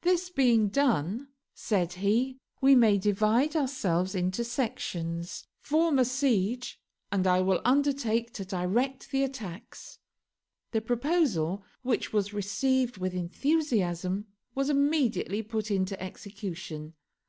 [0.00, 6.80] "This being done," said he, "we may divide ourselves into sections, form a siege,
[7.12, 10.00] and I will undertake to direct the attacks."
[10.72, 16.94] The proposal, which was received with enthusiasm, was immediately put into execution.